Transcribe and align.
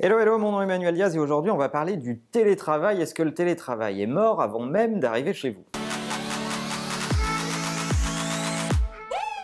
Hello, 0.00 0.16
hello, 0.20 0.38
mon 0.38 0.52
nom 0.52 0.60
est 0.60 0.64
Emmanuel 0.64 0.94
Diaz 0.94 1.16
et 1.16 1.18
aujourd'hui 1.18 1.50
on 1.50 1.56
va 1.56 1.68
parler 1.68 1.96
du 1.96 2.20
télétravail. 2.20 3.02
Est-ce 3.02 3.14
que 3.14 3.24
le 3.24 3.34
télétravail 3.34 4.00
est 4.00 4.06
mort 4.06 4.40
avant 4.40 4.60
même 4.60 5.00
d'arriver 5.00 5.32
chez 5.32 5.50
vous? 5.50 5.64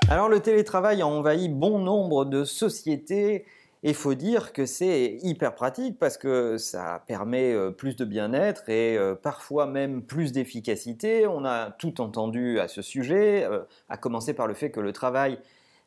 Alors 0.08 0.28
le 0.28 0.38
télétravail 0.38 1.02
a 1.02 1.08
envahi 1.08 1.48
bon 1.48 1.80
nombre 1.80 2.24
de 2.24 2.44
sociétés 2.44 3.46
et 3.82 3.92
faut 3.94 4.14
dire 4.14 4.52
que 4.52 4.64
c'est 4.64 5.18
hyper 5.22 5.56
pratique 5.56 5.98
parce 5.98 6.16
que 6.16 6.56
ça 6.56 7.02
permet 7.08 7.52
euh, 7.52 7.72
plus 7.72 7.96
de 7.96 8.04
bien-être 8.04 8.68
et 8.68 8.96
euh, 8.96 9.16
parfois 9.16 9.66
même 9.66 10.02
plus 10.02 10.30
d'efficacité. 10.30 11.26
On 11.26 11.44
a 11.44 11.72
tout 11.72 12.00
entendu 12.00 12.60
à 12.60 12.68
ce 12.68 12.80
sujet, 12.80 13.42
euh, 13.42 13.64
à 13.88 13.96
commencer 13.96 14.34
par 14.34 14.46
le 14.46 14.54
fait 14.54 14.70
que 14.70 14.78
le 14.78 14.92
travail 14.92 15.36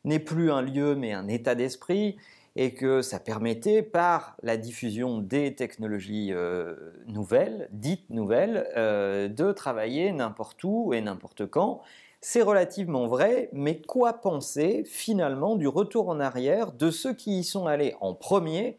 n'est 0.03 0.19
plus 0.19 0.51
un 0.51 0.61
lieu 0.61 0.93
mais 0.93 1.13
un 1.13 1.29
état 1.29 1.55
d'esprit 1.55 2.17
et 2.59 2.73
que 2.73 3.03
ça 3.03 3.19
permettait, 3.19 3.83
par 3.83 4.35
la 4.41 4.57
diffusion 4.57 5.19
des 5.19 5.53
technologies 5.53 6.33
euh, 6.33 6.75
nouvelles, 7.05 7.69
dites 7.71 8.09
nouvelles, 8.09 8.67
euh, 8.75 9.27
de 9.27 9.51
travailler 9.51 10.11
n'importe 10.11 10.63
où 10.63 10.91
et 10.91 10.99
n'importe 10.99 11.45
quand. 11.45 11.81
C'est 12.19 12.41
relativement 12.41 13.05
vrai, 13.05 13.49
mais 13.53 13.79
quoi 13.79 14.13
penser 14.13 14.83
finalement 14.87 15.55
du 15.55 15.67
retour 15.67 16.09
en 16.09 16.19
arrière 16.19 16.71
de 16.71 16.89
ceux 16.89 17.13
qui 17.13 17.39
y 17.39 17.43
sont 17.43 17.67
allés 17.67 17.95
en 18.01 18.15
premier 18.15 18.77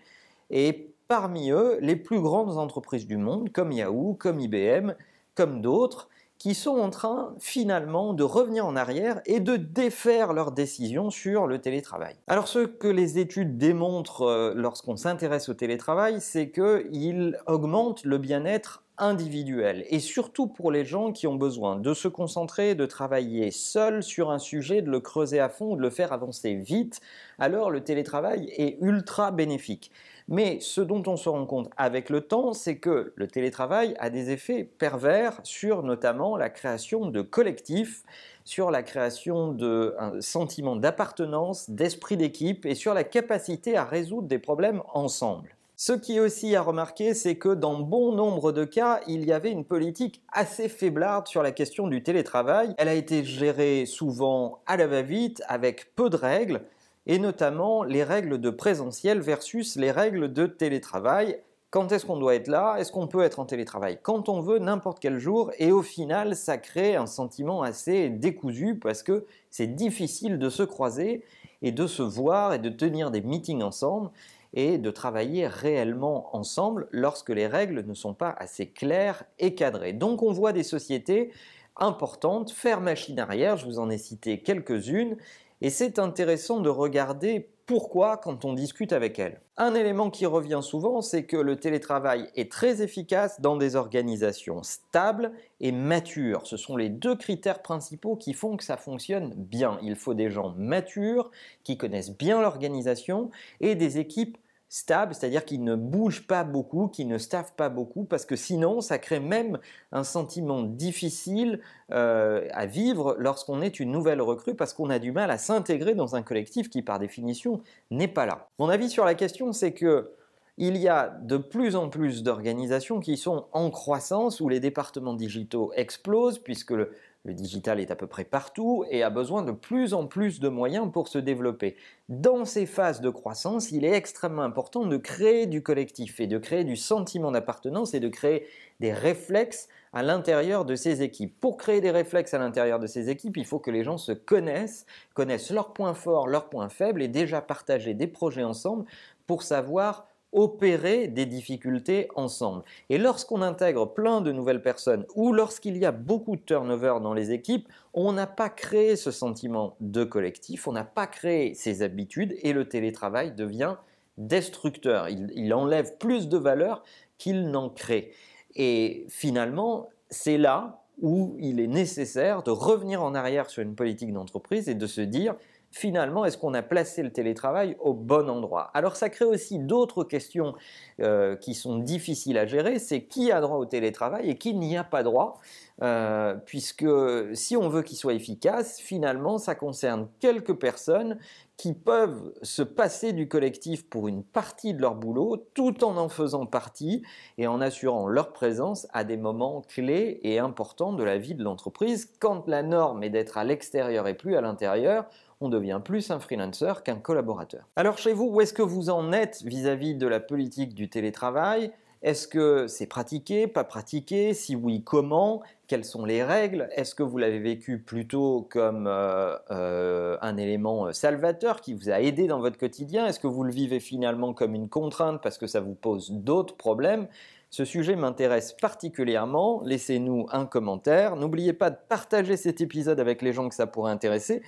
et 0.51 0.91
parmi 1.07 1.51
eux 1.53 1.79
les 1.81 1.95
plus 1.95 2.21
grandes 2.21 2.59
entreprises 2.59 3.07
du 3.07 3.17
monde 3.17 3.53
comme 3.53 3.71
Yahoo, 3.71 4.15
comme 4.15 4.41
IBM, 4.41 4.95
comme 5.37 5.63
d'autres 5.63 6.09
qui 6.39 6.55
sont 6.55 6.79
en 6.79 6.91
train 6.91 7.35
finalement 7.39 8.15
de 8.15 8.23
revenir 8.23 8.65
en 8.65 8.77
arrière 8.77 9.21
et 9.27 9.41
de 9.41 9.57
défaire 9.57 10.33
leurs 10.33 10.53
décisions 10.53 11.11
sur 11.11 11.47
le 11.47 11.61
télétravail. 11.61 12.15
Alors 12.29 12.49
ce 12.49 12.61
que 12.61 12.89
les 12.89 13.19
études 13.19 13.59
démontrent 13.59 14.23
euh, 14.23 14.53
lorsqu'on 14.55 14.97
s'intéresse 14.97 15.49
au 15.49 15.55
télétravail, 15.55 16.21
c'est 16.21 16.51
qu'il 16.51 17.39
augmente 17.47 18.05
le 18.05 18.19
bien-être 18.19 18.85
individuel 18.99 19.85
et 19.91 20.01
surtout 20.01 20.49
pour 20.49 20.73
les 20.73 20.85
gens 20.85 21.13
qui 21.13 21.27
ont 21.27 21.37
besoin 21.37 21.77
de 21.77 21.95
se 21.95 22.09
concentrer, 22.09 22.75
de 22.75 22.87
travailler 22.87 23.51
seul 23.51 24.03
sur 24.03 24.31
un 24.31 24.39
sujet, 24.39 24.83
de 24.83 24.91
le 24.91 25.01
creuser 25.01 25.41
à 25.41 25.49
fond, 25.49 25.77
de 25.77 25.83
le 25.83 25.91
faire 25.91 26.13
avancer 26.13 26.55
vite, 26.55 27.01
alors 27.39 27.71
le 27.71 27.83
télétravail 27.83 28.53
est 28.57 28.77
ultra 28.81 29.31
bénéfique. 29.31 29.91
Mais 30.29 30.59
ce 30.61 30.83
dont 30.83 31.03
on 31.07 31.17
se 31.17 31.29
rend 31.29 31.47
compte 31.47 31.71
avec 31.79 32.11
le 32.11 32.21
temps, 32.21 32.53
c'est 32.53 32.77
que 32.77 33.15
le 33.17 33.27
télétravail 33.27 33.95
a 33.99 34.11
des 34.11 34.31
effets 34.31 34.63
pervers 34.63 35.41
sur 35.43 35.83
notamment 35.83 36.37
la 36.37 36.51
création 36.51 37.07
de 37.07 37.23
collectifs, 37.23 38.03
sur 38.45 38.71
la 38.71 38.83
création 38.83 39.53
d'un 39.53 40.21
sentiment 40.21 40.77
d'appartenance, 40.77 41.71
d'esprit 41.71 42.19
d'équipe 42.19 42.67
et 42.67 42.75
sur 42.75 42.93
la 42.93 43.05
capacité 43.05 43.77
à 43.77 43.85
résoudre 43.85 44.29
des 44.29 44.39
problèmes 44.39 44.83
ensemble. 44.93 45.55
Ce 45.81 45.93
qui 45.93 46.17
est 46.17 46.21
aussi 46.21 46.57
à 46.57 46.63
remarquer, 46.63 47.15
c'est 47.15 47.37
que 47.37 47.55
dans 47.55 47.79
bon 47.79 48.13
nombre 48.13 48.51
de 48.51 48.65
cas, 48.65 49.01
il 49.07 49.25
y 49.25 49.33
avait 49.33 49.53
une 49.53 49.65
politique 49.65 50.21
assez 50.33 50.69
faiblarde 50.69 51.29
sur 51.29 51.43
la 51.43 51.53
question 51.53 51.87
du 51.87 52.03
télétravail. 52.03 52.75
Elle 52.79 52.89
a 52.89 52.95
été 52.95 53.25
gérée 53.25 53.87
souvent 53.87 54.59
à 54.67 54.77
la 54.77 54.89
va-vite, 54.89 55.41
avec 55.47 55.95
peu 55.95 56.11
de 56.11 56.17
règles, 56.17 56.63
et 57.09 57.19
notamment 57.19 57.83
les 57.83 58.05
règles 58.05 58.39
de 58.39 58.51
présentiel 58.51 59.21
versus 59.21 59.77
les 59.77 59.91
règles 59.91 60.33
de 60.33 60.47
télétravail. 60.47 61.41
Quand 61.71 61.91
est-ce 61.91 62.07
qu'on 62.07 62.19
doit 62.19 62.35
être 62.35 62.49
là? 62.49 62.77
Est-ce 62.79 62.93
qu'on 62.93 63.09
peut 63.09 63.23
être 63.23 63.41
en 63.41 63.47
télétravail? 63.47 63.99
Quand 64.03 64.29
on 64.29 64.41
veut, 64.41 64.59
n'importe 64.59 65.01
quel 65.01 65.19
jour 65.19 65.51
Et 65.59 65.73
au 65.73 65.83
final, 65.83 66.37
ça 66.37 66.59
crée 66.59 66.97
un 66.97 67.07
sentiment 67.07 67.63
assez 67.63 68.11
décousu 68.11 68.79
parce 68.79 69.03
que 69.03 69.27
c'est 69.51 69.75
difficile 69.75 70.39
de 70.39 70.51
se 70.51 70.63
croiser 70.63 71.25
et 71.63 71.73
de 71.73 71.87
se 71.87 72.03
voir 72.03 72.55
et 72.55 72.59
de 72.59 72.69
tenir 72.69 73.11
des 73.11 73.23
meetings 73.23 73.63
ensemble 73.63 74.11
et 74.55 74.79
de 74.79 74.91
travailler 74.91 75.47
réellement 75.47 76.35
ensemble 76.37 76.89
lorsque 76.91 77.31
les 77.31 77.47
règles 77.47 77.85
ne 77.87 77.95
sont 77.95 78.15
pas 78.15 78.35
assez 78.39 78.69
claires 78.69 79.25
et 79.39 79.55
cadrées. 79.55 79.93
Donc 79.93 80.23
on 80.23 80.33
voit 80.33 80.53
des 80.53 80.63
sociétés 80.63 81.33
importantes 81.77 82.51
faire 82.51 82.81
machine 82.81 83.19
arrière, 83.21 83.57
je 83.57 83.67
vous 83.67 83.79
en 83.79 83.91
ai 83.91 83.99
cité 83.99 84.41
quelques-unes, 84.41 85.17
et 85.61 85.71
c'est 85.71 85.99
intéressant 85.99 86.61
de 86.61 86.69
regarder 86.69 87.51
pourquoi 87.69 88.17
quand 88.17 88.47
on 88.47 88.55
discute 88.55 88.95
avec 88.95 89.19
elles. 89.19 89.43
Un 89.59 89.75
élément 89.75 90.09
qui 90.09 90.25
revient 90.25 90.61
souvent, 90.63 91.03
c'est 91.03 91.25
que 91.25 91.37
le 91.37 91.57
télétravail 91.57 92.31
est 92.35 92.51
très 92.51 92.81
efficace 92.81 93.43
dans 93.43 93.57
des 93.57 93.77
organisations 93.77 94.63
stables 94.63 95.33
et 95.61 95.71
matures. 95.71 96.47
Ce 96.47 96.57
sont 96.57 96.79
les 96.79 96.89
deux 96.89 97.15
critères 97.15 97.61
principaux 97.61 98.17
qui 98.17 98.33
font 98.33 98.57
que 98.57 98.65
ça 98.65 98.79
fonctionne 98.79 99.35
bien. 99.37 99.79
Il 99.83 99.97
faut 99.97 100.15
des 100.15 100.31
gens 100.31 100.55
matures, 100.57 101.31
qui 101.63 101.77
connaissent 101.77 102.17
bien 102.17 102.41
l'organisation 102.41 103.31
et 103.61 103.75
des 103.75 103.99
équipes 103.99 104.39
stable, 104.69 105.15
c'est-à-dire 105.15 105.45
qu'ils 105.45 105.65
ne 105.65 105.75
bougent 105.75 106.27
pas 106.27 106.45
beaucoup, 106.45 106.89
qu'ils 106.89 107.09
ne 107.09 107.19
staffent 107.19 107.55
pas 107.55 107.69
beaucoup, 107.69 108.05
parce 108.05 108.27
que 108.27 108.37
sinon, 108.37 108.81
ça 108.81 108.99
crée 108.99 109.21
même 109.21 109.59
un 109.93 110.05
sentiment 110.05 110.63
difficile 110.63 111.61
euh, 111.91 112.47
à 112.53 112.67
vivre 112.67 113.17
lorsqu'on 113.19 113.63
est 113.63 113.81
une 113.81 113.91
nouvelle 113.91 114.21
recrue, 114.21 114.55
parce 114.55 114.75
qu'on 114.75 114.91
a 114.91 114.99
du 114.99 115.13
mal 115.13 115.31
à 115.31 115.39
s'intégrer 115.39 115.95
dans 115.95 116.17
un 116.17 116.23
collectif 116.23 116.69
qui, 116.69 116.83
par 116.83 116.99
définition, 116.99 117.63
n'est 117.91 118.09
pas 118.09 118.27
là. 118.27 118.49
Mon 118.59 118.69
avis 118.69 118.91
sur 118.91 119.05
la 119.05 119.15
question, 119.15 119.53
c'est 119.53 119.73
que 119.73 120.13
il 120.61 120.77
y 120.77 120.89
a 120.89 121.17
de 121.23 121.37
plus 121.37 121.77
en 121.77 121.89
plus 121.89 122.25
d'organisations 122.25 122.99
qui 122.99 123.17
sont 123.17 123.47
en 123.53 123.71
croissance, 123.71 124.41
où 124.41 124.49
les 124.49 124.59
départements 124.59 125.15
digitaux 125.15 125.73
explosent, 125.77 126.41
puisque 126.41 126.73
le, 126.73 126.91
le 127.29 127.35
digital 127.35 127.79
est 127.79 127.91
à 127.91 127.97
peu 127.97 128.07
près 128.07 128.25
partout 128.25 128.85
et 128.91 129.03
a 129.03 129.11
besoin 129.11 129.43
de 129.43 129.53
plus 129.53 129.93
en 129.93 130.07
plus 130.07 130.41
de 130.41 130.49
moyens 130.49 130.91
pour 130.91 131.09
se 131.09 131.19
développer. 131.19 131.77
Dans 132.09 132.47
ces 132.47 132.65
phases 132.65 133.03
de 133.03 133.11
croissance, 133.11 133.71
il 133.71 133.85
est 133.85 133.93
extrêmement 133.93 134.43
important 134.43 134.87
de 134.87 134.97
créer 134.97 135.47
du 135.47 135.63
collectif 135.63 136.21
et 136.21 136.27
de 136.27 136.39
créer 136.39 136.65
du 136.65 136.75
sentiment 136.75 137.31
d'appartenance 137.31 137.93
et 137.93 138.01
de 138.01 138.09
créer 138.09 138.47
des 138.81 138.95
réflexes 138.95 139.69
à 139.93 140.03
l'intérieur 140.03 140.65
de 140.65 140.75
ces 140.75 141.03
équipes. 141.03 141.39
Pour 141.39 141.59
créer 141.59 141.83
des 141.83 141.91
réflexes 141.91 142.33
à 142.33 142.39
l'intérieur 142.39 142.79
de 142.79 142.87
ces 142.87 143.11
équipes, 143.11 143.37
il 143.37 143.45
faut 143.45 143.59
que 143.59 143.71
les 143.71 143.85
gens 143.85 143.99
se 143.99 144.13
connaissent, 144.13 144.87
connaissent 145.13 145.51
leurs 145.51 145.75
points 145.75 145.95
forts, 145.95 146.29
leurs 146.29 146.49
points 146.49 146.71
faibles 146.71 147.03
et 147.03 147.09
déjà 147.09 147.43
partager 147.43 147.93
des 147.93 148.07
projets 148.07 148.45
ensemble 148.45 148.87
pour 149.27 149.43
savoir 149.43 150.07
opérer 150.33 151.09
des 151.09 151.27
difficultés 151.27 152.09
ensemble. 152.15 152.63
Et 152.91 152.99
lorsqu'on 152.99 153.43
intègre 153.43 153.87
plein 153.87 154.21
de 154.21 154.33
nouvelles 154.33 154.63
personnes 154.63 155.07
ou 155.15 155.33
lorsqu'il 155.33 155.77
y 155.77 155.85
a 155.85 155.93
beaucoup 155.93 156.37
de 156.37 156.43
turnover 156.43 156.99
dans 157.03 157.15
les 157.15 157.33
équipes, 157.33 157.69
on 157.95 158.13
n'a 158.13 158.27
pas 158.27 158.51
créé 158.51 158.97
ce 158.97 159.11
sentiment 159.11 159.77
de 159.81 160.05
collectif, 160.05 160.69
on 160.69 160.73
n'a 160.73 160.85
pas 160.85 161.07
créé 161.07 161.55
ces 161.55 161.83
habitudes 161.83 162.37
et 162.43 162.53
le 162.53 162.69
télétravail 162.69 163.33
devient 163.33 163.77
destructeur. 164.19 165.09
Il, 165.09 165.55
enlève 165.55 165.97
plus 165.97 166.29
de 166.29 166.37
valeur 166.37 166.83
qu'il 167.17 167.51
n'en 167.51 167.71
crée. 167.71 168.13
Et 168.55 169.07
finalement, 169.09 169.89
c'est 170.11 170.39
là 170.39 170.83
où 171.01 171.37
il 171.39 171.61
est 171.61 171.69
nécessaire 171.69 172.43
de 172.43 172.51
revenir 172.51 173.03
en 173.03 173.15
arrière 173.15 173.49
sur 173.49 173.63
une 173.63 173.77
politique 173.77 174.13
d'entreprise 174.13 174.69
et 174.69 174.75
de 174.75 174.87
se 174.87 175.01
dire 175.01 175.37
finalement, 175.71 176.25
est-ce 176.25 176.39
qu'on 176.39 176.55
a 176.55 176.63
placé 176.63 177.03
le 177.03 177.11
télétravail 177.11 177.77
au 177.81 177.93
bon 177.95 178.29
endroit? 178.29 178.71
Alors 178.75 178.97
ça 178.97 179.09
crée 179.11 179.25
aussi 179.25 179.59
d'autres 179.59 180.05
questions 180.05 180.55
euh, 181.01 181.37
qui 181.37 181.55
sont 181.55 181.79
difficiles 181.79 182.39
à 182.39 182.47
gérer, 182.47 182.79
c'est 182.79 183.03
qui 183.05 183.31
a 183.33 183.41
droit 183.41 183.57
au 183.57 183.67
télétravail 183.67 184.31
et 184.31 184.37
qui 184.37 184.55
n'y 184.55 184.77
a 184.77 184.85
pas 184.85 185.03
droit, 185.03 185.41
euh, 185.83 186.35
puisque 186.47 186.87
si 187.35 187.57
on 187.57 187.69
veut 187.69 187.83
qu'il 187.83 187.97
soit 187.97 188.15
efficace, 188.15 188.81
finalement, 188.81 189.39
ça 189.39 189.55
concerne 189.55 190.09
quelques 190.21 190.55
personnes 190.55 191.19
qui 191.59 191.75
peuvent 191.75 192.33
se 192.41 192.63
passer 192.63 193.13
du 193.13 193.29
collectif 193.29 193.91
pour 193.91 194.07
une 194.07 194.23
partie 194.23 194.75
de 194.75 194.81
leur 194.81 194.95
boulot 194.95 195.49
tout 195.55 195.85
en 195.85 195.97
en 195.97 196.09
faisant 196.09 196.47
partie 196.47 197.03
et 197.37 197.49
en 197.49 197.61
assurant 197.61 198.07
leur 198.07 198.33
présence 198.33 198.87
à 198.93 199.03
des 199.03 199.17
moments 199.17 199.63
clés 199.69 200.21
et 200.23 200.39
importants 200.39 200.93
de 200.93 201.03
la 201.03 201.19
vie 201.19 201.35
de 201.35 201.43
l'entreprise. 201.43 202.15
Quand 202.21 202.47
la 202.47 202.63
norme 202.63 203.03
est 203.03 203.11
d'être 203.11 203.37
à 203.37 203.45
l'extérieur 203.45 204.07
et 204.07 204.15
plus 204.15 204.37
à 204.37 204.41
l'intérieur, 204.41 205.07
on 205.41 205.49
devient 205.49 205.81
plus 205.85 206.13
un 206.13 206.21
freelancer 206.21 206.85
qu'un 206.85 207.01
collaborateur. 207.01 207.69
Alors 207.75 207.99
chez 207.99 208.13
vous, 208.13 208.27
où 208.27 208.41
est-ce 208.41 208.55
que 208.55 208.63
vous 208.63 208.89
en 208.89 209.13
êtes 209.13 209.43
vis-à-vis 209.45 209.97
de 209.97 210.07
la 210.07 210.21
politique 210.21 210.75
du 210.75 210.89
télétravail? 210.89 211.73
Est-ce 212.03 212.29
que 212.29 212.69
c'est 212.69 212.87
pratiqué, 212.87 213.47
pas 213.49 213.65
pratiqué? 213.65 214.33
Si 214.33 214.55
oui, 214.55 214.83
comment? 214.85 215.43
Quelles 215.67 215.85
sont 215.85 216.05
les 216.05 216.23
règles? 216.23 216.69
Est-ce 216.77 216.95
que 216.95 217.03
vous 217.03 217.19
l'avez 217.19 217.41
vécu 217.41 217.79
plutôt 217.79 218.47
comme 218.51 218.87
euh, 218.87 219.37
euh, 219.51 220.17
un 220.23 220.37
élément 220.37 220.93
salvateur 220.93 221.61
qui 221.61 221.75
vous 221.75 221.91
a 221.91 222.01
aidé 222.01 222.27
dans 222.27 222.41
votre 222.41 222.57
quotidien? 222.57 223.07
Est-ce 223.07 223.19
que 223.19 223.27
vous 223.27 223.43
le 223.43 223.53
vivez 223.53 223.81
finalement 223.81 224.33
comme 224.33 224.55
une 224.55 224.69
contrainte 224.69 225.21
parce 225.23 225.39
que 225.39 225.47
ça 225.47 225.61
vous 225.61 225.75
pose 225.75 226.13
d'autres 226.13 226.57
problèmes? 226.57 227.09
Ce 227.51 227.65
sujet 227.65 227.97
m'intéresse 227.97 228.53
particulièrement. 228.53 229.63
Laissez-nous 229.65 230.27
un 230.31 230.45
commentaire. 230.45 231.17
N'oubliez 231.17 231.55
pas 231.55 231.71
de 231.71 231.79
partager 231.89 232.37
cet 232.37 232.61
épisode 232.61 233.01
avec 233.01 233.23
les 233.23 233.33
gens 233.33 233.49
que 233.49 233.55
ça 233.55 233.67
pourrait 233.67 233.93
intéresser. 233.93 234.43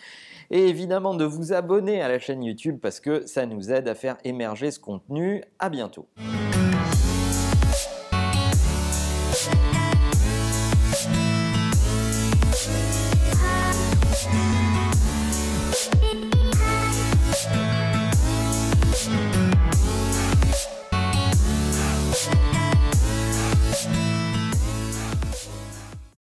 Et 0.50 0.68
évidemment 0.68 1.14
de 1.14 1.24
vous 1.24 1.52
abonner 1.52 2.02
à 2.02 2.08
la 2.08 2.18
chaîne 2.18 2.44
YouTube 2.44 2.78
parce 2.80 3.00
que 3.00 3.26
ça 3.26 3.46
nous 3.46 3.72
aide 3.72 3.88
à 3.88 3.94
faire 3.94 4.18
émerger 4.24 4.70
ce 4.70 4.78
contenu. 4.78 5.42
À 5.58 5.70
bientôt. 5.70 6.06